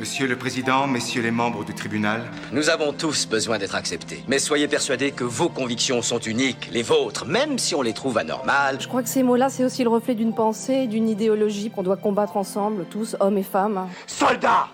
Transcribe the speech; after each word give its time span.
Monsieur 0.00 0.26
le 0.26 0.34
Président, 0.36 0.88
messieurs 0.88 1.22
les 1.22 1.30
membres 1.30 1.64
du 1.64 1.72
tribunal. 1.72 2.22
Nous 2.50 2.68
avons 2.68 2.92
tous 2.92 3.28
besoin 3.28 3.58
d'être 3.58 3.76
acceptés. 3.76 4.24
Mais 4.26 4.40
soyez 4.40 4.66
persuadés 4.66 5.12
que 5.12 5.22
vos 5.22 5.48
convictions 5.48 6.02
sont 6.02 6.18
uniques, 6.18 6.68
les 6.72 6.82
vôtres, 6.82 7.26
même 7.26 7.60
si 7.60 7.76
on 7.76 7.82
les 7.82 7.92
trouve 7.92 8.18
anormales. 8.18 8.78
Je 8.80 8.88
crois 8.88 9.04
que 9.04 9.08
ces 9.08 9.22
mots-là, 9.22 9.50
c'est 9.50 9.64
aussi 9.64 9.84
le 9.84 9.90
reflet 9.90 10.16
d'une 10.16 10.34
pensée, 10.34 10.88
d'une 10.88 11.08
idéologie 11.08 11.70
qu'on 11.70 11.84
doit 11.84 11.96
combattre 11.96 12.36
ensemble, 12.36 12.86
tous, 12.90 13.14
hommes 13.20 13.38
et 13.38 13.44
femmes. 13.44 13.86
Soldats, 14.08 14.66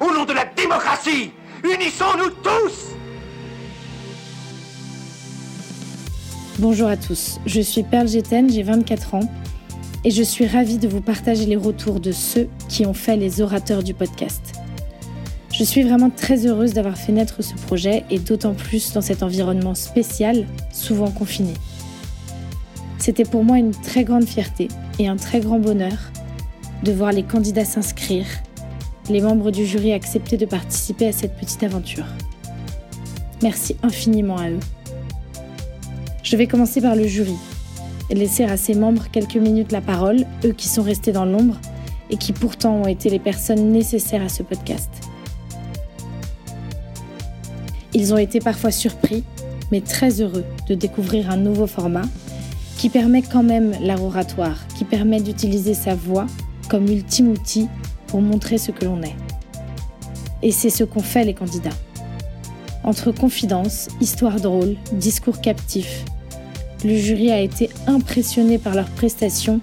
au 0.00 0.10
nom 0.10 0.24
de 0.24 0.32
la 0.32 0.46
démocratie, 0.46 1.32
unissons-nous 1.62 2.30
tous 2.42 2.92
Bonjour 6.58 6.88
à 6.88 6.96
tous, 6.96 7.40
je 7.44 7.60
suis 7.60 7.82
Perle 7.82 8.08
Géten, 8.08 8.48
j'ai 8.48 8.62
24 8.62 9.14
ans 9.16 9.32
et 10.04 10.10
je 10.10 10.22
suis 10.22 10.46
ravie 10.46 10.78
de 10.78 10.88
vous 10.88 11.00
partager 11.00 11.44
les 11.44 11.56
retours 11.56 12.00
de 12.00 12.12
ceux 12.12 12.48
qui 12.68 12.86
ont 12.86 12.94
fait 12.94 13.16
les 13.16 13.40
orateurs 13.40 13.82
du 13.82 13.94
podcast. 13.94 14.61
Je 15.52 15.64
suis 15.64 15.82
vraiment 15.82 16.08
très 16.08 16.46
heureuse 16.46 16.72
d'avoir 16.72 16.96
fait 16.96 17.12
naître 17.12 17.42
ce 17.42 17.54
projet 17.54 18.04
et 18.10 18.18
d'autant 18.18 18.54
plus 18.54 18.94
dans 18.94 19.02
cet 19.02 19.22
environnement 19.22 19.74
spécial, 19.74 20.46
souvent 20.72 21.10
confiné. 21.10 21.52
C'était 22.96 23.24
pour 23.24 23.44
moi 23.44 23.58
une 23.58 23.72
très 23.72 24.04
grande 24.04 24.24
fierté 24.24 24.68
et 24.98 25.08
un 25.08 25.16
très 25.16 25.40
grand 25.40 25.58
bonheur 25.58 26.10
de 26.84 26.92
voir 26.92 27.12
les 27.12 27.22
candidats 27.22 27.66
s'inscrire, 27.66 28.26
les 29.10 29.20
membres 29.20 29.50
du 29.50 29.66
jury 29.66 29.92
accepter 29.92 30.38
de 30.38 30.46
participer 30.46 31.08
à 31.08 31.12
cette 31.12 31.36
petite 31.36 31.62
aventure. 31.62 32.06
Merci 33.42 33.76
infiniment 33.82 34.38
à 34.38 34.48
eux. 34.48 34.60
Je 36.22 36.36
vais 36.36 36.46
commencer 36.46 36.80
par 36.80 36.96
le 36.96 37.06
jury 37.06 37.36
et 38.08 38.14
laisser 38.14 38.44
à 38.44 38.56
ses 38.56 38.74
membres 38.74 39.10
quelques 39.12 39.36
minutes 39.36 39.72
la 39.72 39.82
parole, 39.82 40.24
eux 40.46 40.52
qui 40.52 40.68
sont 40.68 40.82
restés 40.82 41.12
dans 41.12 41.26
l'ombre 41.26 41.58
et 42.08 42.16
qui 42.16 42.32
pourtant 42.32 42.74
ont 42.76 42.86
été 42.86 43.10
les 43.10 43.18
personnes 43.18 43.70
nécessaires 43.70 44.22
à 44.22 44.28
ce 44.28 44.42
podcast. 44.42 45.01
Ils 48.02 48.12
ont 48.12 48.18
été 48.18 48.40
parfois 48.40 48.72
surpris, 48.72 49.22
mais 49.70 49.80
très 49.80 50.20
heureux 50.20 50.44
de 50.68 50.74
découvrir 50.74 51.30
un 51.30 51.36
nouveau 51.36 51.68
format 51.68 52.02
qui 52.76 52.88
permet 52.88 53.22
quand 53.22 53.44
même 53.44 53.76
l'art 53.80 54.02
oratoire, 54.02 54.58
qui 54.76 54.84
permet 54.84 55.20
d'utiliser 55.20 55.72
sa 55.72 55.94
voix 55.94 56.26
comme 56.68 56.88
ultime 56.88 57.28
outil 57.28 57.68
pour 58.08 58.20
montrer 58.20 58.58
ce 58.58 58.72
que 58.72 58.84
l'on 58.84 59.00
est. 59.04 59.14
Et 60.42 60.50
c'est 60.50 60.68
ce 60.68 60.82
qu'ont 60.82 60.98
fait 60.98 61.24
les 61.24 61.32
candidats. 61.32 61.78
Entre 62.82 63.12
confidences, 63.12 63.86
histoires 64.00 64.40
drôles, 64.40 64.74
discours 64.94 65.40
captifs, 65.40 66.04
le 66.84 66.96
jury 66.96 67.30
a 67.30 67.38
été 67.38 67.70
impressionné 67.86 68.58
par 68.58 68.74
leurs 68.74 68.90
prestations 68.90 69.60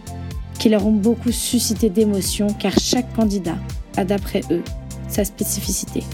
qui 0.60 0.70
leur 0.70 0.88
ont 0.88 0.94
beaucoup 0.94 1.34
suscité 1.34 1.90
d'émotions 1.90 2.48
car 2.58 2.72
chaque 2.80 3.14
candidat 3.17 3.58
a 3.98 4.06
d'après 4.06 4.44
eux 4.50 4.64
sa 5.10 5.26
spécificité. 5.26 6.06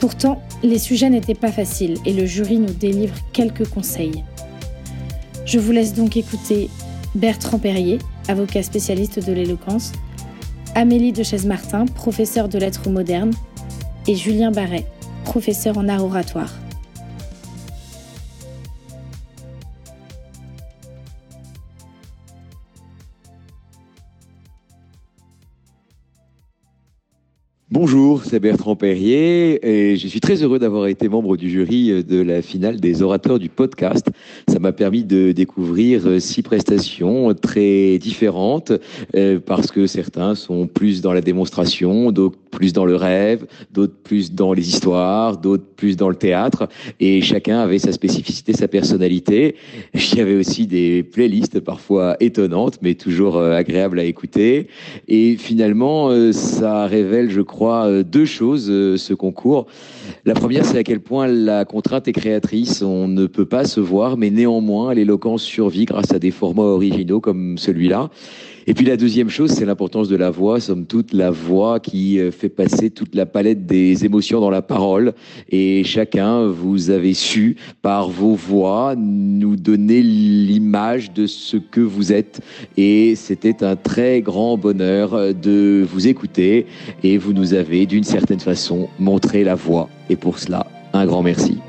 Pourtant, 0.00 0.42
les 0.62 0.78
sujets 0.78 1.10
n'étaient 1.10 1.34
pas 1.34 1.52
faciles 1.52 1.98
et 2.06 2.14
le 2.14 2.24
jury 2.24 2.58
nous 2.58 2.72
délivre 2.72 3.14
quelques 3.34 3.68
conseils. 3.68 4.24
Je 5.44 5.58
vous 5.58 5.72
laisse 5.72 5.92
donc 5.92 6.16
écouter 6.16 6.70
Bertrand 7.14 7.58
Perrier, 7.58 7.98
avocat 8.26 8.62
spécialiste 8.62 9.24
de 9.24 9.32
l'éloquence, 9.32 9.92
Amélie 10.74 11.12
de 11.12 11.22
Chaise-Martin, 11.22 11.84
professeure 11.84 12.48
de 12.48 12.58
lettres 12.58 12.88
modernes, 12.88 13.32
et 14.06 14.16
Julien 14.16 14.50
Barret, 14.50 14.86
professeur 15.24 15.76
en 15.76 15.88
art 15.88 16.04
oratoire. 16.04 16.54
Bonjour, 27.82 28.24
c'est 28.24 28.40
Bertrand 28.40 28.76
Perrier 28.76 29.66
et 29.66 29.96
je 29.96 30.06
suis 30.06 30.20
très 30.20 30.42
heureux 30.42 30.58
d'avoir 30.58 30.86
été 30.86 31.08
membre 31.08 31.38
du 31.38 31.48
jury 31.48 32.04
de 32.04 32.20
la 32.20 32.42
finale 32.42 32.78
des 32.78 33.00
orateurs 33.00 33.38
du 33.38 33.48
podcast. 33.48 34.06
Ça 34.48 34.58
m'a 34.58 34.72
permis 34.72 35.02
de 35.02 35.32
découvrir 35.32 36.20
six 36.20 36.42
prestations 36.42 37.32
très 37.32 37.96
différentes 37.96 38.70
euh, 39.16 39.40
parce 39.40 39.70
que 39.70 39.86
certains 39.86 40.34
sont 40.34 40.66
plus 40.66 41.00
dans 41.00 41.14
la 41.14 41.22
démonstration, 41.22 42.12
d'autres 42.12 42.36
plus 42.50 42.74
dans 42.74 42.84
le 42.84 42.96
rêve, 42.96 43.46
d'autres 43.72 43.96
plus 44.02 44.34
dans 44.34 44.52
les 44.52 44.68
histoires, 44.68 45.38
d'autres 45.38 45.64
plus 45.64 45.96
dans 45.96 46.10
le 46.10 46.16
théâtre 46.16 46.68
et 46.98 47.22
chacun 47.22 47.60
avait 47.60 47.78
sa 47.78 47.92
spécificité, 47.92 48.52
sa 48.52 48.68
personnalité. 48.68 49.56
Il 49.94 50.18
y 50.18 50.20
avait 50.20 50.36
aussi 50.36 50.66
des 50.66 51.02
playlists 51.02 51.60
parfois 51.60 52.18
étonnantes 52.20 52.78
mais 52.82 52.92
toujours 52.92 53.38
euh, 53.38 53.56
agréables 53.56 53.98
à 53.98 54.04
écouter 54.04 54.68
et 55.08 55.36
finalement 55.38 56.10
euh, 56.10 56.32
ça 56.32 56.84
révèle 56.84 57.30
je 57.30 57.40
crois 57.40 57.69
euh, 57.70 58.02
deux 58.02 58.24
choses, 58.24 58.68
euh, 58.70 58.96
ce 58.96 59.14
concours. 59.14 59.66
La 60.24 60.34
première, 60.34 60.64
c'est 60.64 60.78
à 60.78 60.82
quel 60.82 61.00
point 61.00 61.26
la 61.26 61.64
contrainte 61.64 62.08
est 62.08 62.12
créatrice. 62.12 62.82
On 62.82 63.08
ne 63.08 63.26
peut 63.26 63.46
pas 63.46 63.64
se 63.64 63.80
voir, 63.80 64.16
mais 64.16 64.30
néanmoins, 64.30 64.94
l'éloquence 64.94 65.42
survit 65.42 65.84
grâce 65.84 66.12
à 66.12 66.18
des 66.18 66.30
formats 66.30 66.62
originaux 66.62 67.20
comme 67.20 67.58
celui-là. 67.58 68.10
Et 68.66 68.74
puis 68.74 68.84
la 68.84 68.96
deuxième 68.96 69.30
chose, 69.30 69.50
c'est 69.50 69.64
l'importance 69.64 70.08
de 70.08 70.16
la 70.16 70.30
voix, 70.30 70.60
somme 70.60 70.86
toute 70.86 71.12
la 71.12 71.30
voix 71.30 71.80
qui 71.80 72.20
euh, 72.20 72.30
fait 72.30 72.48
passer 72.48 72.90
toute 72.90 73.14
la 73.14 73.26
palette 73.26 73.66
des 73.66 74.04
émotions 74.04 74.40
dans 74.40 74.50
la 74.50 74.62
parole. 74.62 75.14
Et 75.50 75.82
chacun, 75.84 76.46
vous 76.46 76.90
avez 76.90 77.14
su, 77.14 77.56
par 77.82 78.10
vos 78.10 78.34
voix, 78.34 78.94
nous 78.96 79.56
donner 79.56 80.02
l'image 80.02 81.12
de 81.12 81.26
ce 81.26 81.56
que 81.56 81.80
vous 81.80 82.12
êtes. 82.12 82.42
Et 82.76 83.16
c'était 83.16 83.64
un 83.64 83.76
très 83.76 84.20
grand 84.20 84.56
bonheur 84.56 85.34
de 85.34 85.84
vous 85.90 86.06
écouter. 86.06 86.66
Et 87.02 87.18
vous 87.18 87.32
nous 87.32 87.54
avez, 87.54 87.86
d'une 87.86 88.04
certaine 88.04 88.40
façon, 88.40 88.88
montré 88.98 89.42
la 89.42 89.54
voix. 89.54 89.88
Et 90.10 90.16
pour 90.16 90.40
cela, 90.40 90.66
un 90.92 91.06
grand 91.06 91.22
merci. 91.22 91.60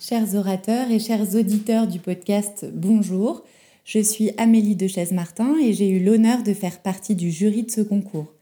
Chers 0.00 0.34
orateurs 0.34 0.90
et 0.90 0.98
chers 0.98 1.36
auditeurs 1.36 1.86
du 1.86 2.00
podcast, 2.00 2.66
bonjour. 2.74 3.44
Je 3.84 3.98
suis 3.98 4.30
Amélie 4.38 4.76
de 4.76 4.86
Chaise-Martin 4.86 5.56
et 5.60 5.72
j'ai 5.72 5.88
eu 5.88 6.02
l'honneur 6.02 6.44
de 6.44 6.54
faire 6.54 6.80
partie 6.82 7.16
du 7.16 7.32
jury 7.32 7.64
de 7.64 7.70
ce 7.70 7.80
concours. 7.80 8.32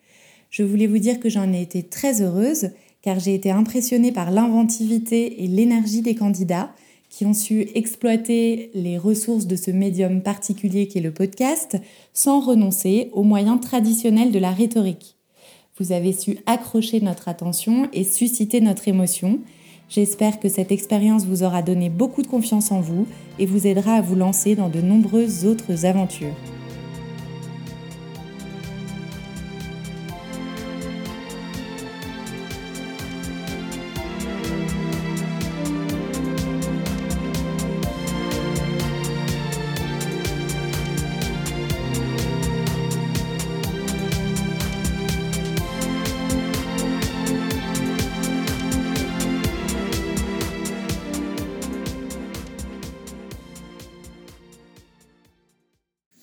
Je 0.50 0.62
voulais 0.62 0.86
vous 0.86 0.98
dire 0.98 1.18
que 1.18 1.30
j'en 1.30 1.50
ai 1.52 1.62
été 1.62 1.82
très 1.82 2.20
heureuse 2.20 2.70
car 3.00 3.18
j'ai 3.18 3.34
été 3.34 3.50
impressionnée 3.50 4.12
par 4.12 4.30
l'inventivité 4.30 5.42
et 5.42 5.46
l'énergie 5.46 6.02
des 6.02 6.14
candidats 6.14 6.74
qui 7.08 7.24
ont 7.24 7.32
su 7.32 7.68
exploiter 7.74 8.70
les 8.74 8.98
ressources 8.98 9.46
de 9.46 9.56
ce 9.56 9.70
médium 9.70 10.22
particulier 10.22 10.88
qu'est 10.88 11.00
le 11.00 11.10
podcast 11.10 11.78
sans 12.12 12.40
renoncer 12.40 13.08
aux 13.12 13.22
moyens 13.22 13.60
traditionnels 13.60 14.32
de 14.32 14.38
la 14.38 14.50
rhétorique. 14.50 15.16
Vous 15.78 15.92
avez 15.92 16.12
su 16.12 16.36
accrocher 16.44 17.00
notre 17.00 17.28
attention 17.28 17.88
et 17.94 18.04
susciter 18.04 18.60
notre 18.60 18.88
émotion 18.88 19.40
J'espère 19.90 20.38
que 20.38 20.48
cette 20.48 20.70
expérience 20.70 21.26
vous 21.26 21.42
aura 21.42 21.62
donné 21.62 21.88
beaucoup 21.88 22.22
de 22.22 22.28
confiance 22.28 22.70
en 22.70 22.80
vous 22.80 23.08
et 23.40 23.46
vous 23.46 23.66
aidera 23.66 23.94
à 23.94 24.00
vous 24.00 24.14
lancer 24.14 24.54
dans 24.54 24.68
de 24.68 24.80
nombreuses 24.80 25.44
autres 25.44 25.84
aventures. 25.84 26.36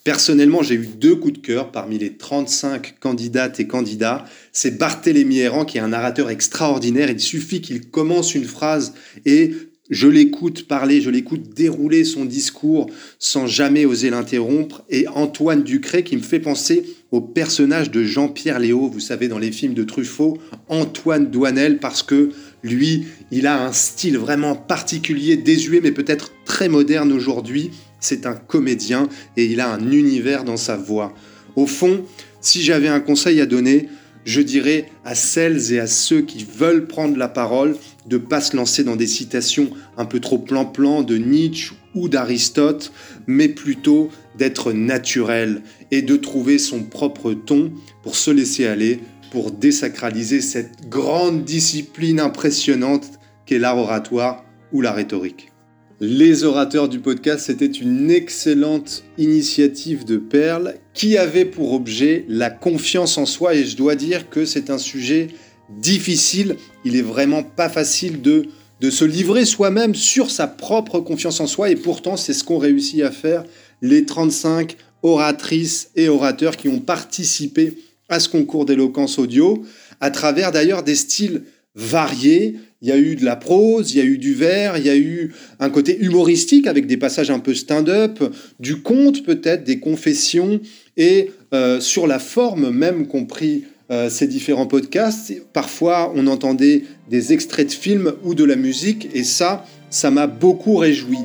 Personnellement, 0.08 0.64
j'ai 0.64 0.76
eu 0.76 0.88
deux 0.88 1.18
coups 1.18 1.34
de 1.34 1.46
cœur 1.46 1.70
parmi 1.70 1.98
les 1.98 2.14
35 2.14 2.98
candidates 3.02 3.60
et 3.60 3.68
candidats. 3.68 4.24
C'est 4.54 4.78
Barthélémy 4.78 5.40
Errand 5.40 5.66
qui 5.66 5.80
est 5.80 5.82
un 5.82 5.90
narrateur 5.90 6.30
extraordinaire. 6.30 7.10
Il 7.10 7.20
suffit 7.20 7.60
qu'il 7.60 7.90
commence 7.90 8.34
une 8.34 8.46
phrase 8.46 8.94
et 9.26 9.52
je 9.90 10.08
l'écoute 10.08 10.66
parler, 10.66 11.02
je 11.02 11.10
l'écoute 11.10 11.54
dérouler 11.54 12.06
son 12.06 12.24
discours 12.24 12.90
sans 13.20 13.48
jamais 13.48 13.84
oser 13.84 14.10
l'interrompre. 14.10 14.86
Et 14.90 15.10
Antoine 15.10 15.64
Ducré 15.64 16.06
qui 16.06 16.16
me 16.16 16.22
fait 16.22 16.40
penser 16.40 16.86
au 17.12 17.20
personnage 17.20 17.92
de 17.92 18.06
Jean-Pierre 18.06 18.60
Léo, 18.60 18.88
vous 18.88 19.02
savez, 19.02 19.28
dans 19.28 19.40
les 19.40 19.52
films 19.52 19.74
de 19.74 19.84
Truffaut, 19.84 20.38
Antoine 20.70 21.30
Douanel, 21.30 21.80
parce 21.80 22.02
que 22.02 22.30
lui, 22.64 23.08
il 23.32 23.46
a 23.46 23.66
un 23.66 23.74
style 23.74 24.18
vraiment 24.18 24.56
particulier, 24.56 25.36
désuet, 25.36 25.82
mais 25.84 25.92
peut-être 25.92 26.32
très 26.46 26.70
moderne 26.70 27.12
aujourd'hui. 27.12 27.72
C'est 28.00 28.26
un 28.26 28.36
comédien 28.36 29.08
et 29.36 29.46
il 29.46 29.60
a 29.60 29.72
un 29.72 29.92
univers 29.92 30.44
dans 30.44 30.58
sa 30.58 30.78
voix. 30.78 31.14
Au 31.56 31.66
fond, 31.66 32.04
si 32.42 32.62
j'avais 32.62 32.88
un 32.88 33.00
conseil 33.00 33.42
à 33.42 33.46
donner, 33.46 33.90
je 34.28 34.42
dirais 34.42 34.90
à 35.06 35.16
celles 35.16 35.72
et 35.72 35.80
à 35.80 35.88
ceux 35.88 36.22
qui 36.22 36.44
veulent 36.46 36.86
prendre 36.86 37.18
la 37.18 37.30
parole 37.30 37.78
de 38.08 38.18
pas 38.18 38.42
se 38.42 38.58
lancer 38.58 38.84
dans 38.84 38.98
des 38.98 39.08
citations 39.08 39.70
un 39.98 40.06
peu 40.06 40.20
trop 40.20 40.38
plan-plan 40.38 41.02
de 41.02 41.18
Nietzsche 41.18 41.74
ou 41.96 42.10
d'Aristote, 42.10 42.92
mais 43.26 43.48
plutôt 43.48 44.10
d'être 44.38 44.74
naturel 44.74 45.62
et 45.92 46.02
de 46.02 46.16
trouver 46.18 46.58
son 46.58 46.84
propre 46.84 47.34
ton 47.34 47.72
pour 48.04 48.18
se 48.18 48.30
laisser 48.30 48.68
aller, 48.68 49.00
pour 49.32 49.52
désacraliser 49.52 50.42
cette 50.42 50.90
grande 50.90 51.46
discipline 51.46 52.20
impressionnante 52.20 53.08
qu'est 53.46 53.60
l'art 53.60 53.78
oratoire 53.78 54.44
ou 54.74 54.82
la 54.82 54.92
rhétorique. 54.92 55.52
Les 56.00 56.44
orateurs 56.44 56.90
du 56.90 57.00
podcast, 57.00 57.48
c'était 57.48 57.66
une 57.66 58.12
excellente 58.12 59.04
initiative 59.18 60.06
de 60.06 60.18
Perle 60.18 60.76
qui 60.94 61.18
avait 61.18 61.44
pour 61.44 61.74
objet 61.74 62.24
la 62.30 62.52
confiance 62.52 63.18
en 63.18 63.26
soi. 63.26 63.56
Et 63.56 63.66
je 63.66 63.76
dois 63.76 63.96
dire 63.96 64.30
que 64.30 64.46
c'est 64.46 64.70
un 64.70 64.78
sujet 64.78 65.30
difficile. 65.70 66.56
Il 66.86 66.96
est 66.96 67.02
vraiment 67.02 67.42
pas 67.42 67.68
facile 67.68 68.22
de, 68.22 68.46
de 68.80 68.90
se 68.92 69.06
livrer 69.06 69.44
soi-même 69.44 69.96
sur 69.96 70.30
sa 70.30 70.46
propre 70.46 71.00
confiance 71.00 71.40
en 71.40 71.48
soi. 71.48 71.72
Et 71.72 71.76
pourtant 71.76 72.16
c'est 72.16 72.34
ce 72.34 72.44
qu'ont 72.44 72.60
réussi 72.60 73.02
à 73.02 73.10
faire 73.10 73.44
les 73.82 74.06
35 74.06 74.78
oratrices 75.02 75.90
et 75.96 76.10
orateurs 76.10 76.58
qui 76.58 76.70
ont 76.70 76.80
participé 76.80 77.76
à 78.08 78.20
ce 78.20 78.30
concours 78.30 78.66
d'éloquence 78.66 79.18
audio 79.18 79.64
à 80.00 80.12
travers 80.12 80.52
d'ailleurs 80.52 80.84
des 80.84 80.96
styles 80.96 81.42
variés, 81.74 82.56
il 82.82 82.90
y 82.90 82.92
a 82.92 82.98
eu 82.98 83.16
de 83.16 83.26
la 83.26 83.36
prose, 83.36 83.94
il 83.94 83.98
y 83.98 84.02
a 84.02 84.04
eu 84.04 84.18
du 84.18 84.34
vers, 84.34 84.78
il 84.78 84.86
y 84.86 84.90
a 84.90 84.96
eu 84.96 85.34
un 85.60 85.70
côté 85.70 85.98
humoristique 86.00 86.68
avec 86.68 86.86
des 86.86 86.98
passages 86.98 87.32
un 87.32 87.40
peu 87.40 87.56
stand-up, 87.56 88.24
du 88.60 88.82
conte 88.82 89.24
peut-être, 89.24 89.64
des 89.64 89.80
confessions, 89.80 90.60
et 90.96 91.32
euh, 91.54 91.80
sur 91.80 92.06
la 92.06 92.20
forme 92.20 92.70
même 92.70 93.08
compris 93.08 93.64
euh, 93.90 94.10
ces 94.10 94.28
différents 94.28 94.68
podcasts, 94.68 95.34
parfois 95.54 96.12
on 96.16 96.28
entendait 96.28 96.84
des 97.10 97.34
extraits 97.34 97.68
de 97.68 97.74
films 97.74 98.14
ou 98.24 98.36
de 98.36 98.44
la 98.44 98.56
musique, 98.56 99.10
et 99.14 99.24
ça, 99.24 99.66
ça 99.90 100.12
m'a 100.12 100.28
beaucoup 100.28 100.76
réjoui. 100.76 101.18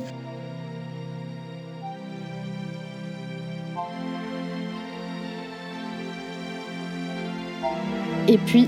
Et 8.27 8.37
puis, 8.37 8.67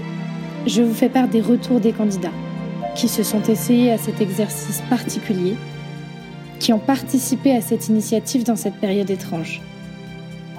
je 0.67 0.81
vous 0.81 0.93
fais 0.93 1.09
part 1.09 1.29
des 1.29 1.39
retours 1.41 1.79
des 1.79 1.93
candidats 1.93 2.33
qui 2.95 3.07
se 3.07 3.23
sont 3.23 3.43
essayés 3.43 3.91
à 3.91 3.97
cet 3.97 4.21
exercice 4.21 4.81
particulier, 4.89 5.55
qui 6.59 6.73
ont 6.73 6.79
participé 6.79 7.51
à 7.51 7.61
cette 7.61 7.89
initiative 7.89 8.43
dans 8.43 8.55
cette 8.55 8.75
période 8.75 9.09
étrange. 9.09 9.61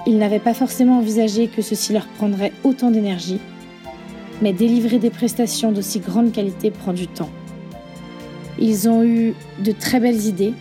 Ils 0.05 0.17
n'avaient 0.17 0.39
pas 0.39 0.53
forcément 0.53 0.99
envisagé 0.99 1.47
que 1.47 1.61
ceci 1.61 1.91
leur 1.91 2.07
prendrait 2.07 2.53
autant 2.63 2.91
d'énergie, 2.91 3.39
mais 4.41 4.53
délivrer 4.53 4.99
des 4.99 5.09
prestations 5.09 5.71
d'aussi 5.71 5.99
grande 5.99 6.31
qualité 6.31 6.71
prend 6.71 6.93
du 6.93 7.07
temps. 7.07 7.29
Ils 8.59 8.87
ont 8.87 9.03
eu 9.03 9.33
de 9.59 9.71
très 9.71 9.99
belles 9.99 10.25
idées 10.25 10.53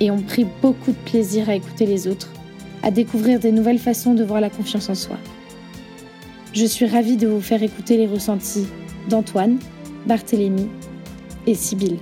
et 0.00 0.10
ont 0.10 0.22
pris 0.22 0.46
beaucoup 0.62 0.92
de 0.92 1.10
plaisir 1.10 1.48
à 1.48 1.54
écouter 1.54 1.86
les 1.86 2.08
autres, 2.08 2.30
à 2.82 2.90
découvrir 2.90 3.38
des 3.38 3.52
nouvelles 3.52 3.78
façons 3.78 4.14
de 4.14 4.24
voir 4.24 4.40
la 4.40 4.50
confiance 4.50 4.88
en 4.88 4.94
soi. 4.94 5.16
Je 6.52 6.64
suis 6.64 6.86
ravie 6.86 7.16
de 7.16 7.28
vous 7.28 7.40
faire 7.40 7.62
écouter 7.62 7.96
les 7.96 8.06
ressentis 8.06 8.66
d'Antoine, 9.08 9.58
Barthélémy 10.06 10.68
et 11.46 11.54
Sibylle. 11.54 11.98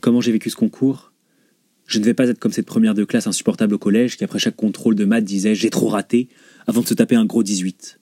Comment 0.00 0.22
j'ai 0.22 0.32
vécu 0.32 0.48
ce 0.48 0.56
concours? 0.56 1.12
Je 1.86 1.98
ne 1.98 2.04
vais 2.04 2.14
pas 2.14 2.26
être 2.28 2.38
comme 2.38 2.52
cette 2.52 2.64
première 2.64 2.94
de 2.94 3.04
classe 3.04 3.26
insupportable 3.26 3.74
au 3.74 3.78
collège 3.78 4.16
qui 4.16 4.24
après 4.24 4.38
chaque 4.38 4.56
contrôle 4.56 4.94
de 4.94 5.04
maths 5.04 5.24
disait 5.24 5.54
j'ai 5.54 5.68
trop 5.68 5.88
raté 5.88 6.28
avant 6.66 6.80
de 6.80 6.86
se 6.86 6.94
taper 6.94 7.14
un 7.14 7.26
gros 7.26 7.42
18. 7.42 8.00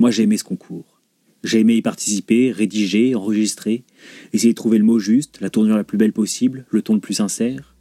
Moi 0.00 0.10
j'ai 0.10 0.24
aimé 0.24 0.38
ce 0.38 0.44
concours. 0.44 0.95
J'ai 1.44 1.60
aimé 1.60 1.74
y 1.74 1.82
participer, 1.82 2.50
rédiger, 2.50 3.14
enregistrer, 3.14 3.84
essayer 4.32 4.52
de 4.52 4.56
trouver 4.56 4.78
le 4.78 4.84
mot 4.84 4.98
juste, 4.98 5.38
la 5.40 5.50
tournure 5.50 5.76
la 5.76 5.84
plus 5.84 5.98
belle 5.98 6.12
possible, 6.12 6.66
le 6.70 6.82
ton 6.82 6.94
le 6.94 7.00
plus 7.00 7.14
sincère. 7.14 7.74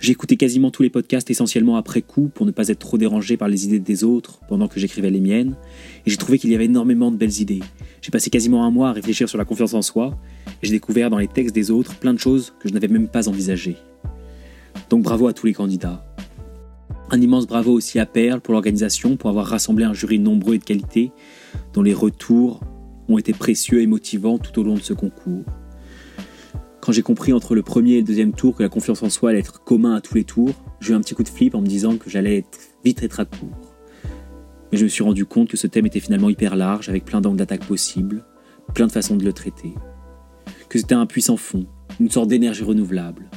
J'ai 0.00 0.12
écouté 0.12 0.36
quasiment 0.36 0.70
tous 0.70 0.82
les 0.82 0.90
podcasts 0.90 1.30
essentiellement 1.30 1.76
après 1.76 2.02
coup 2.02 2.28
pour 2.28 2.46
ne 2.46 2.50
pas 2.50 2.68
être 2.68 2.80
trop 2.80 2.98
dérangé 2.98 3.36
par 3.36 3.48
les 3.48 3.64
idées 3.64 3.78
des 3.78 4.02
autres 4.02 4.40
pendant 4.48 4.66
que 4.66 4.80
j'écrivais 4.80 5.10
les 5.10 5.20
miennes, 5.20 5.56
et 6.04 6.10
j'ai 6.10 6.16
trouvé 6.16 6.38
qu'il 6.38 6.50
y 6.50 6.54
avait 6.54 6.64
énormément 6.64 7.10
de 7.10 7.16
belles 7.16 7.40
idées. 7.40 7.62
J'ai 8.02 8.10
passé 8.10 8.28
quasiment 8.28 8.64
un 8.64 8.70
mois 8.70 8.88
à 8.88 8.92
réfléchir 8.92 9.28
sur 9.28 9.38
la 9.38 9.44
confiance 9.44 9.74
en 9.74 9.82
soi, 9.82 10.18
et 10.62 10.66
j'ai 10.66 10.72
découvert 10.72 11.10
dans 11.10 11.18
les 11.18 11.28
textes 11.28 11.54
des 11.54 11.70
autres 11.70 11.94
plein 11.96 12.12
de 12.12 12.18
choses 12.18 12.54
que 12.60 12.68
je 12.68 12.74
n'avais 12.74 12.88
même 12.88 13.08
pas 13.08 13.28
envisagées. 13.28 13.76
Donc 14.90 15.02
bravo 15.02 15.28
à 15.28 15.32
tous 15.32 15.46
les 15.46 15.54
candidats. 15.54 16.04
Un 17.10 17.20
immense 17.20 17.46
bravo 17.46 17.72
aussi 17.72 17.98
à 17.98 18.06
Perle 18.06 18.40
pour 18.40 18.52
l'organisation, 18.52 19.16
pour 19.16 19.30
avoir 19.30 19.46
rassemblé 19.46 19.84
un 19.84 19.94
jury 19.94 20.18
nombreux 20.18 20.56
et 20.56 20.58
de 20.58 20.64
qualité, 20.64 21.12
dont 21.72 21.82
les 21.82 21.94
retours 21.94 22.60
ont 23.08 23.18
été 23.18 23.32
précieux 23.32 23.82
et 23.82 23.86
motivants 23.86 24.38
tout 24.38 24.58
au 24.58 24.62
long 24.62 24.74
de 24.74 24.80
ce 24.80 24.94
concours. 24.94 25.44
Quand 26.80 26.92
j'ai 26.92 27.02
compris 27.02 27.32
entre 27.32 27.54
le 27.54 27.62
premier 27.62 27.94
et 27.94 28.00
le 28.00 28.06
deuxième 28.06 28.32
tour 28.32 28.56
que 28.56 28.62
la 28.62 28.68
confiance 28.68 29.02
en 29.02 29.08
soi 29.08 29.30
allait 29.30 29.38
être 29.38 29.64
commun 29.64 29.94
à 29.94 30.00
tous 30.00 30.16
les 30.16 30.24
tours, 30.24 30.52
j'ai 30.80 30.92
eu 30.92 30.96
un 30.96 31.00
petit 31.00 31.14
coup 31.14 31.22
de 31.22 31.28
flip 31.28 31.54
en 31.54 31.62
me 31.62 31.66
disant 31.66 31.96
que 31.96 32.10
j'allais 32.10 32.44
vite 32.84 33.02
être 33.02 33.20
à 33.20 33.24
court. 33.24 33.74
Mais 34.70 34.76
je 34.78 34.84
me 34.84 34.88
suis 34.88 35.02
rendu 35.02 35.24
compte 35.24 35.48
que 35.48 35.56
ce 35.56 35.66
thème 35.66 35.86
était 35.86 36.00
finalement 36.00 36.28
hyper 36.28 36.56
large, 36.56 36.88
avec 36.90 37.04
plein 37.04 37.20
d'angles 37.20 37.38
d'attaque 37.38 37.64
possibles, 37.64 38.24
plein 38.74 38.86
de 38.86 38.92
façons 38.92 39.16
de 39.16 39.24
le 39.24 39.32
traiter. 39.32 39.72
Que 40.68 40.78
c'était 40.78 40.94
un 40.94 41.06
puissant 41.06 41.36
fond, 41.38 41.66
une 42.00 42.10
sorte 42.10 42.28
d'énergie 42.28 42.64
renouvelable. 42.64 43.30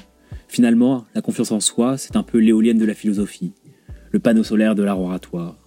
Finalement, 0.50 1.06
la 1.14 1.22
confiance 1.22 1.52
en 1.52 1.60
soi, 1.60 1.98
c'est 1.98 2.16
un 2.16 2.24
peu 2.24 2.40
l'éolienne 2.40 2.78
de 2.78 2.86
la 2.86 2.94
philosophie, 2.94 3.54
le 4.12 4.20
panneau 4.20 4.44
solaire 4.44 4.76
de 4.76 4.84
l'art 4.84 5.00
oratoire. 5.00 5.58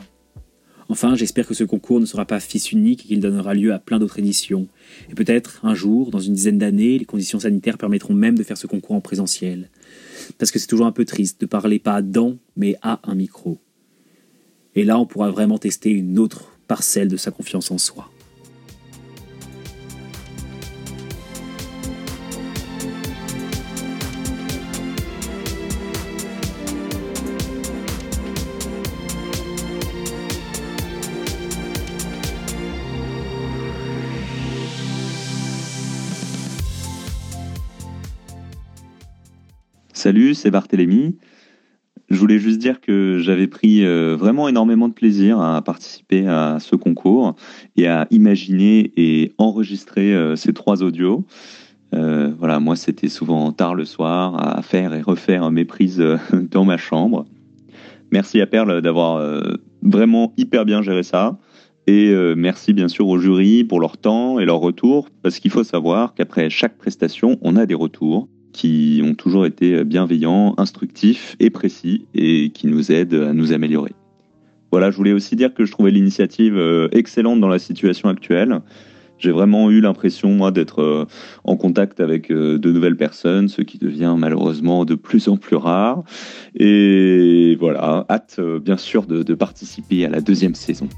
Enfin, 0.91 1.15
j'espère 1.15 1.47
que 1.47 1.55
ce 1.55 1.63
concours 1.63 2.01
ne 2.01 2.05
sera 2.05 2.25
pas 2.25 2.41
fils 2.41 2.73
unique 2.73 3.05
et 3.05 3.09
qu'il 3.09 3.21
donnera 3.21 3.55
lieu 3.55 3.73
à 3.73 3.79
plein 3.79 4.01
d'autres 4.01 4.19
éditions. 4.19 4.67
Et 5.09 5.15
peut-être, 5.15 5.61
un 5.63 5.73
jour, 5.73 6.11
dans 6.11 6.19
une 6.19 6.35
dizaine 6.35 6.59
d'années, 6.59 6.99
les 6.99 7.05
conditions 7.05 7.39
sanitaires 7.39 7.79
permettront 7.79 8.13
même 8.13 8.37
de 8.37 8.43
faire 8.43 8.59
ce 8.59 8.67
concours 8.67 8.97
en 8.97 9.01
présentiel. 9.01 9.71
Parce 10.37 10.51
que 10.51 10.59
c'est 10.59 10.67
toujours 10.67 10.87
un 10.87 10.93
peu 10.93 11.05
triste 11.05 11.41
de 11.41 11.47
parler 11.47 11.79
pas 11.79 12.03
dans, 12.03 12.39
mais 12.57 12.75
à 12.83 12.99
un 13.05 13.15
micro. 13.15 13.59
Et 14.75 14.83
là, 14.83 14.99
on 14.99 15.07
pourra 15.07 15.31
vraiment 15.31 15.59
tester 15.59 15.91
une 15.91 16.19
autre 16.19 16.57
parcelle 16.67 17.07
de 17.07 17.17
sa 17.17 17.31
confiance 17.31 17.71
en 17.71 17.79
soi. 17.79 18.11
Salut, 40.01 40.33
c'est 40.33 40.51
Barthélémy. 40.51 41.19
Je 42.09 42.17
voulais 42.17 42.39
juste 42.39 42.59
dire 42.59 42.81
que 42.81 43.19
j'avais 43.19 43.49
pris 43.49 43.85
euh, 43.85 44.17
vraiment 44.19 44.49
énormément 44.49 44.89
de 44.89 44.95
plaisir 44.95 45.39
à 45.43 45.61
participer 45.61 46.27
à 46.27 46.57
ce 46.59 46.75
concours 46.75 47.37
et 47.77 47.87
à 47.87 48.07
imaginer 48.11 48.95
et 48.97 49.35
enregistrer 49.37 50.15
euh, 50.15 50.37
ces 50.37 50.55
trois 50.55 50.83
audios. 50.83 51.27
Euh, 51.95 52.33
voilà, 52.39 52.61
moi 52.61 52.77
c'était 52.77 53.11
souvent 53.11 53.53
tard 53.53 53.75
le 53.75 53.85
soir 53.85 54.57
à 54.57 54.63
faire 54.63 54.95
et 54.95 55.03
refaire 55.03 55.51
mes 55.51 55.67
prises 55.67 56.03
dans 56.33 56.65
ma 56.65 56.79
chambre. 56.79 57.27
Merci 58.11 58.41
à 58.41 58.47
Perle 58.47 58.81
d'avoir 58.81 59.23
vraiment 59.83 60.33
hyper 60.39 60.65
bien 60.65 60.81
géré 60.81 61.03
ça. 61.03 61.39
Et 61.87 62.15
merci 62.37 62.73
bien 62.73 62.89
sûr 62.89 63.07
au 63.07 63.19
jury 63.19 63.65
pour 63.65 63.81
leur 63.81 63.99
temps 63.99 64.39
et 64.39 64.47
leur 64.47 64.61
retour, 64.61 65.11
parce 65.23 65.41
qu'il 65.41 65.51
faut 65.51 65.63
savoir 65.63 66.15
qu'après 66.15 66.49
chaque 66.49 66.79
prestation, 66.79 67.39
on 67.43 67.55
a 67.57 67.67
des 67.67 67.75
retours 67.75 68.29
qui 68.53 69.03
ont 69.05 69.15
toujours 69.15 69.47
été 69.47 69.85
bienveillants, 69.85 70.55
instructifs 70.59 71.37
et 71.41 71.51
précis 71.51 72.07
et 72.15 72.51
qui 72.51 72.67
nous 72.67 72.93
aident 72.93 73.15
à 73.15 73.33
nous 73.33 73.53
améliorer. 73.53 73.93
Voilà, 74.71 74.91
je 74.91 74.97
voulais 74.97 75.13
aussi 75.13 75.35
dire 75.35 75.53
que 75.53 75.65
je 75.65 75.73
trouvais 75.73 75.91
l'initiative 75.91 76.57
euh, 76.57 76.89
excellente 76.93 77.41
dans 77.41 77.49
la 77.49 77.59
situation 77.59 78.09
actuelle. 78.09 78.61
J'ai 79.19 79.33
vraiment 79.33 79.71
eu 79.71 79.81
l'impression, 79.81 80.31
moi, 80.31 80.53
d'être 80.53 80.81
euh, 80.81 81.07
en 81.45 81.57
contact 81.57 82.01
avec 82.01 82.31
euh, 82.31 82.57
de 82.57 82.71
nouvelles 82.71 82.97
personnes, 82.97 83.49
ce 83.49 83.63
qui 83.63 83.79
devient 83.79 84.15
malheureusement 84.17 84.85
de 84.85 84.95
plus 84.95 85.29
en 85.29 85.37
plus 85.37 85.57
rare. 85.57 86.05
Et 86.55 87.57
voilà, 87.59 88.07
hâte, 88.09 88.41
bien 88.63 88.77
sûr, 88.77 89.07
de, 89.07 89.23
de 89.23 89.35
participer 89.35 90.07
à 90.07 90.09
la 90.09 90.21
deuxième 90.21 90.55
saison. 90.55 90.89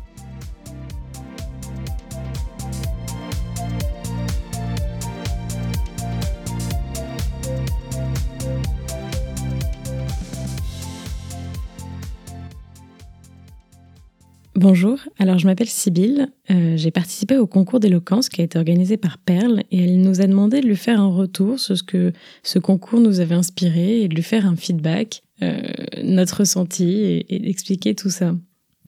Bonjour, 14.63 15.01
alors 15.19 15.41
je 15.41 15.47
m'appelle 15.49 15.69
Sybille, 15.69 16.29
euh, 16.53 16.77
j'ai 16.77 16.93
participé 16.93 17.37
au 17.37 17.49
concours 17.49 17.81
d'éloquence 17.81 18.29
qui 18.29 18.43
a 18.43 18.45
été 18.45 18.59
organisé 18.59 18.97
par 18.97 19.19
Perle 19.19 19.65
et 19.73 19.83
elle 19.83 20.01
nous 20.01 20.21
a 20.21 20.27
demandé 20.29 20.61
de 20.61 20.69
lui 20.69 20.77
faire 20.77 21.01
un 21.01 21.09
retour 21.09 21.59
sur 21.59 21.77
ce 21.77 21.83
que 21.83 22.13
ce 22.45 22.61
concours 22.61 23.01
nous 23.01 23.19
avait 23.19 23.35
inspiré 23.35 24.03
et 24.03 24.09
de 24.09 24.15
lui 24.15 24.23
faire 24.23 24.47
un 24.47 24.55
feedback, 24.55 25.25
euh, 25.43 25.61
notre 26.05 26.39
ressenti 26.39 27.25
et, 27.29 27.41
d'expliquer 27.41 27.97
tout 27.97 28.09
ça. 28.09 28.37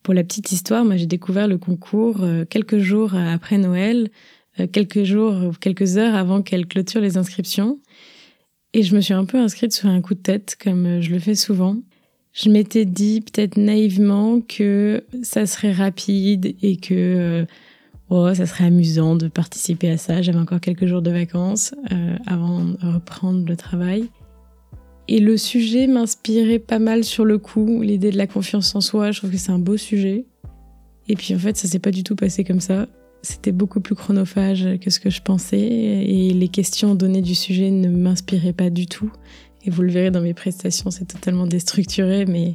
Pour 0.05 0.15
la 0.15 0.23
petite 0.23 0.53
histoire, 0.53 0.85
moi 0.85 0.97
j'ai 0.97 1.07
découvert 1.07 1.49
le 1.49 1.59
concours 1.59 2.23
euh, 2.23 2.45
quelques 2.45 2.79
jours 2.79 3.17
après 3.17 3.59
Noël, 3.59 4.11
quelques 4.71 5.03
jours 5.03 5.35
ou 5.43 5.51
quelques 5.55 5.99
heures 5.99 6.15
avant 6.15 6.41
qu'elle 6.43 6.67
clôture 6.67 7.01
les 7.01 7.17
inscriptions 7.17 7.81
et 8.75 8.85
je 8.85 8.95
me 8.95 9.01
suis 9.01 9.13
un 9.13 9.25
peu 9.25 9.39
inscrite 9.39 9.73
sur 9.73 9.89
un 9.89 10.01
coup 10.03 10.15
de 10.15 10.21
tête 10.21 10.57
comme 10.63 11.01
je 11.01 11.11
le 11.11 11.19
fais 11.19 11.35
souvent. 11.35 11.79
Je 12.35 12.51
m'étais 12.51 12.85
dit 12.85 13.21
peut-être 13.21 13.57
naïvement 13.57 14.41
que 14.41 15.05
ça 15.23 15.47
serait 15.47 15.71
rapide 15.71 16.57
et 16.63 16.77
que 16.77 16.93
euh, 16.93 17.45
oh, 18.11 18.35
ça 18.35 18.45
serait 18.47 18.65
amusant 18.65 19.15
de 19.15 19.29
participer 19.29 19.89
à 19.91 19.97
ça. 19.97 20.21
J'avais 20.21 20.41
encore 20.41 20.61
quelques 20.61 20.87
jours 20.87 21.01
de 21.01 21.13
vacances 21.13 21.77
euh, 21.93 22.17
avant 22.27 22.65
de 22.65 22.93
reprendre 22.93 23.47
le 23.49 23.57
travail. 23.57 24.09
Et 25.07 25.21
le 25.21 25.37
sujet 25.37 25.87
m'inspirait 25.87 26.59
pas 26.59 26.81
mal 26.81 27.05
sur 27.05 27.25
le 27.25 27.39
coup, 27.39 27.83
l'idée 27.83 28.11
de 28.11 28.19
la 28.19 28.27
confiance 28.27 28.75
en 28.75 28.81
soi. 28.81 29.13
Je 29.13 29.19
trouve 29.21 29.31
que 29.31 29.37
c'est 29.37 29.53
un 29.53 29.61
beau 29.61 29.77
sujet. 29.77 30.25
Et 31.07 31.15
puis 31.15 31.37
en 31.37 31.39
fait, 31.39 31.57
ça 31.57 31.69
s'est 31.69 31.79
pas 31.79 31.93
du 31.93 32.03
tout 32.03 32.17
passé 32.17 32.43
comme 32.43 32.61
ça. 32.61 32.89
C'était 33.25 33.53
beaucoup 33.53 33.81
plus 33.81 33.95
chronophage 33.95 34.69
que 34.83 34.91
ce 34.91 35.01
que 35.01 35.09
je 35.09 35.23
pensais 35.23 35.59
et 35.59 36.35
les 36.35 36.49
questions 36.49 36.95
données 36.95 37.23
du 37.23 37.35
sujet 37.35 37.71
ne 37.71 37.89
m'inspiraient 37.89 38.53
pas 38.53 38.69
du 38.69 38.87
tout. 38.87 39.11
Et 39.65 39.71
vous 39.71 39.81
le 39.81 39.91
verrez 39.91 40.11
dans 40.11 40.21
mes 40.21 40.35
prestations, 40.35 40.91
c'est 40.91 41.07
totalement 41.07 41.47
déstructuré, 41.47 42.27
mais, 42.27 42.55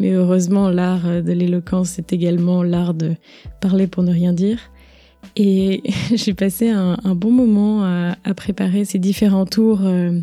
mais 0.00 0.10
heureusement, 0.10 0.70
l'art 0.70 1.22
de 1.22 1.32
l'éloquence, 1.32 1.90
c'est 1.90 2.12
également 2.12 2.64
l'art 2.64 2.94
de 2.94 3.14
parler 3.60 3.86
pour 3.86 4.02
ne 4.02 4.10
rien 4.10 4.32
dire. 4.32 4.58
Et 5.36 5.82
j'ai 6.14 6.34
passé 6.34 6.68
un, 6.68 6.96
bon 7.14 7.30
moment 7.30 7.84
à, 7.84 8.34
préparer 8.34 8.84
ces 8.84 8.98
différents 8.98 9.46
tours. 9.46 9.82
Euh, 9.84 10.18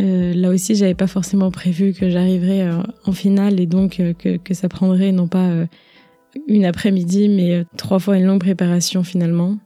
euh, 0.00 0.34
là 0.34 0.50
aussi, 0.50 0.74
j'avais 0.74 0.94
pas 0.94 1.06
forcément 1.06 1.50
prévu 1.50 1.94
que 1.94 2.10
j'arriverais 2.10 2.62
euh, 2.62 2.82
en 3.06 3.12
finale 3.12 3.58
et 3.58 3.66
donc 3.66 4.02
que, 4.18 4.36
que, 4.36 4.54
ça 4.54 4.68
prendrait 4.68 5.12
non 5.12 5.28
pas 5.28 5.66
une 6.46 6.64
après-midi, 6.64 7.28
mais 7.28 7.64
trois 7.76 7.98
fois 7.98 8.16
une 8.16 8.24
longue 8.24 8.40
préparation 8.40 9.02
finalement. 9.02 9.58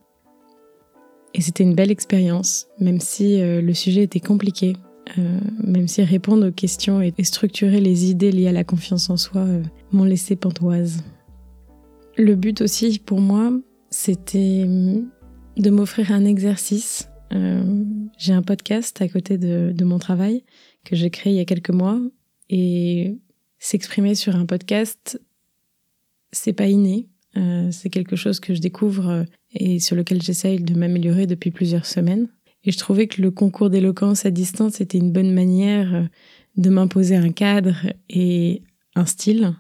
Et 1.35 1.41
c'était 1.41 1.65
une 1.65 1.75
belle 1.75 1.91
expérience, 1.91 2.69
même 2.79 3.01
si 3.01 3.41
le 3.41 3.73
sujet 3.73 4.03
était 4.03 4.21
compliqué. 4.21 4.75
Euh, 5.19 5.41
même 5.63 5.89
si 5.89 6.03
répondre 6.03 6.49
aux 6.49 6.53
questions 6.53 7.03
et, 7.03 7.13
structurer 7.25 7.81
les 7.81 8.11
idées 8.11 8.31
liées 8.31 8.49
à 8.49 8.53
la 8.53 8.65
confiance 8.65 9.11
en 9.11 9.17
soi 9.17 9.43
euh, 9.43 9.63
m'ont 9.91 10.05
laissé 10.05 10.37
pantoise. 10.37 11.03
Le 12.17 12.35
but 12.35 12.61
aussi 12.61 12.99
pour 12.99 13.21
moi, 13.21 13.53
c'était 13.91 14.65
de 15.57 15.71
m'offrir 15.71 16.13
un 16.13 16.25
exercice. 16.25 17.09
Euh, 17.33 17.85
j'ai 18.17 18.33
un 18.33 18.43
podcast 18.43 19.03
à 19.03 19.09
côté 19.09 19.39
de 19.39 19.85
mon 19.85 19.99
travail 19.99 20.45
que 20.85 20.95
j'ai 20.95 21.11
créé 21.11 21.33
il 21.33 21.37
y 21.37 21.41
a 21.41 21.45
quelques 21.45 21.71
mois 21.71 21.99
et 22.49 23.19
s'exprimer 23.59 24.15
sur 24.15 24.37
un 24.37 24.47
podcast, 24.47 25.21
c'est 26.33 26.53
pas 26.53 26.67
inné. 26.67 27.09
c'est 27.71 27.91
quelque 27.91 28.17
chose 28.17 28.41
que 28.41 28.55
je 28.55 28.61
découvre 28.61 29.25
et 29.55 29.81
sur 29.81 29.97
lequel 29.97 30.23
j'essaye 30.23 30.61
de 30.61 30.75
m'améliorer 30.75 31.27
depuis 31.27 31.51
plusieurs 31.51 31.87
semaines. 31.87 32.29
Et 32.65 32.71
je 32.71 32.79
trouvais 32.79 33.07
que 33.07 33.21
le 33.21 33.31
concours 33.31 33.71
d'éloquence 33.71 34.25
à 34.25 34.31
distance 34.31 34.81
était 34.81 34.99
une 34.99 35.13
bonne 35.13 35.33
manière 35.33 35.95
euh, 35.95 36.03
de 36.57 36.71
m'imposer 36.71 37.17
un 37.17 37.33
cadre 37.33 37.75
et 38.09 38.63
un 38.95 39.07
style 39.07 39.55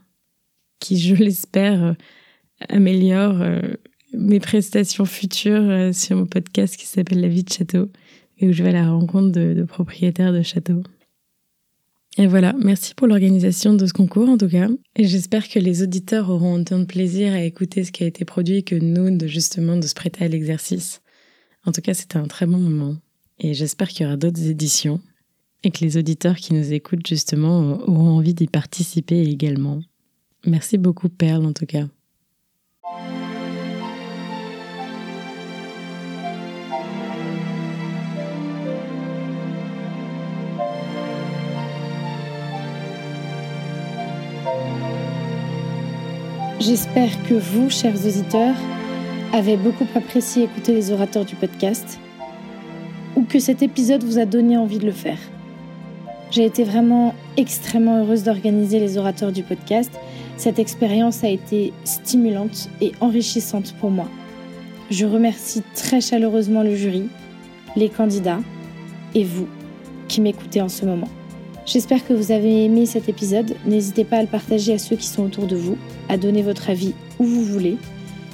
qui, 0.78 0.98
je 0.98 1.14
l'espère, 1.14 1.82
euh, 1.84 1.92
améliore 2.68 3.40
euh, 3.40 3.60
mes 4.12 4.40
prestations 4.40 5.04
futures 5.04 5.92
sur 5.94 6.16
mon 6.16 6.26
podcast 6.26 6.76
qui 6.76 6.86
s'appelle 6.86 7.20
La 7.20 7.28
vie 7.28 7.44
de 7.44 7.52
château 7.52 7.88
et 8.38 8.48
où 8.48 8.52
je 8.52 8.62
vais 8.62 8.68
à 8.68 8.72
la 8.72 8.90
rencontre 8.90 9.30
de, 9.30 9.64
propriétaires 9.64 10.32
de 10.32 10.42
châteaux. 10.42 10.82
Et 12.18 12.26
voilà, 12.26 12.54
merci 12.58 12.94
pour 12.94 13.06
l'organisation 13.06 13.72
de 13.72 13.86
ce 13.86 13.92
concours 13.92 14.28
en 14.28 14.36
tout 14.36 14.48
cas. 14.48 14.68
Et 14.96 15.04
j'espère 15.04 15.48
que 15.48 15.58
les 15.58 15.82
auditeurs 15.82 16.28
auront 16.28 16.54
autant 16.60 16.78
de 16.78 16.84
plaisir 16.84 17.32
à 17.32 17.42
écouter 17.42 17.84
ce 17.84 17.92
qui 17.92 18.04
a 18.04 18.06
été 18.06 18.24
produit 18.24 18.64
que 18.64 18.74
nous 18.74 19.16
de 19.16 19.26
justement 19.26 19.76
de 19.76 19.86
se 19.86 19.94
prêter 19.94 20.24
à 20.24 20.28
l'exercice. 20.28 21.00
En 21.64 21.72
tout 21.72 21.80
cas, 21.80 21.94
c'était 21.94 22.18
un 22.18 22.26
très 22.26 22.44
bon 22.44 22.58
moment. 22.58 22.96
Et 23.38 23.54
j'espère 23.54 23.88
qu'il 23.88 24.04
y 24.04 24.06
aura 24.06 24.16
d'autres 24.16 24.42
éditions 24.42 25.00
et 25.64 25.70
que 25.70 25.84
les 25.84 25.96
auditeurs 25.96 26.36
qui 26.36 26.54
nous 26.54 26.72
écoutent 26.72 27.06
justement 27.06 27.80
auront 27.86 28.18
envie 28.18 28.34
d'y 28.34 28.46
participer 28.46 29.22
également. 29.22 29.80
Merci 30.44 30.76
beaucoup 30.76 31.08
Perle 31.08 31.46
en 31.46 31.52
tout 31.52 31.66
cas. 31.66 31.86
J'espère 46.64 47.10
que 47.24 47.34
vous, 47.34 47.70
chers 47.70 48.06
auditeurs, 48.06 48.54
avez 49.32 49.56
beaucoup 49.56 49.86
apprécié 49.96 50.44
écouter 50.44 50.72
les 50.72 50.92
orateurs 50.92 51.24
du 51.24 51.34
podcast 51.34 51.98
ou 53.16 53.24
que 53.24 53.40
cet 53.40 53.62
épisode 53.62 54.04
vous 54.04 54.20
a 54.20 54.26
donné 54.26 54.56
envie 54.56 54.78
de 54.78 54.86
le 54.86 54.92
faire. 54.92 55.18
J'ai 56.30 56.44
été 56.44 56.62
vraiment 56.62 57.16
extrêmement 57.36 57.98
heureuse 57.98 58.22
d'organiser 58.22 58.78
les 58.78 58.96
orateurs 58.96 59.32
du 59.32 59.42
podcast. 59.42 59.90
Cette 60.36 60.60
expérience 60.60 61.24
a 61.24 61.28
été 61.30 61.72
stimulante 61.82 62.68
et 62.80 62.92
enrichissante 63.00 63.74
pour 63.80 63.90
moi. 63.90 64.08
Je 64.88 65.04
remercie 65.04 65.64
très 65.74 66.00
chaleureusement 66.00 66.62
le 66.62 66.76
jury, 66.76 67.08
les 67.74 67.88
candidats 67.88 68.40
et 69.16 69.24
vous 69.24 69.48
qui 70.06 70.20
m'écoutez 70.20 70.62
en 70.62 70.68
ce 70.68 70.84
moment. 70.84 71.08
J'espère 71.64 72.06
que 72.06 72.12
vous 72.12 72.32
avez 72.32 72.64
aimé 72.64 72.86
cet 72.86 73.08
épisode. 73.08 73.54
N'hésitez 73.66 74.04
pas 74.04 74.18
à 74.18 74.22
le 74.22 74.28
partager 74.28 74.72
à 74.72 74.78
ceux 74.78 74.96
qui 74.96 75.06
sont 75.06 75.24
autour 75.24 75.46
de 75.46 75.56
vous, 75.56 75.78
à 76.08 76.16
donner 76.16 76.42
votre 76.42 76.70
avis 76.70 76.94
où 77.18 77.24
vous 77.24 77.44
voulez 77.44 77.78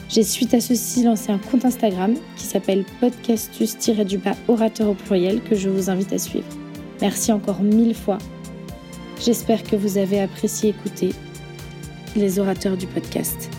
j'ai 0.08 0.22
suite 0.22 0.54
à 0.54 0.60
ceci 0.60 1.04
lancé 1.04 1.30
un 1.30 1.38
compte 1.38 1.66
Instagram 1.66 2.14
qui 2.36 2.44
s'appelle 2.44 2.84
podcastus-du-bas 3.00 4.36
orateur 4.48 4.88
au 4.88 4.94
pluriel 4.94 5.42
que 5.42 5.54
je 5.54 5.68
vous 5.68 5.90
invite 5.90 6.12
à 6.14 6.18
suivre. 6.18 6.48
Merci 7.02 7.30
encore 7.30 7.62
mille 7.62 7.94
fois. 7.94 8.16
J'espère 9.20 9.62
que 9.62 9.76
vous 9.76 9.98
avez 9.98 10.20
apprécié 10.20 10.70
écouter 10.70 11.10
les 12.16 12.38
orateurs 12.38 12.78
du 12.78 12.86
podcast. 12.86 13.50